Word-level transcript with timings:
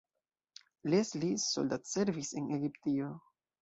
Leslie 0.93 1.37
soldatservis 1.45 2.35
en 2.43 2.53
Egiptio. 2.61 3.17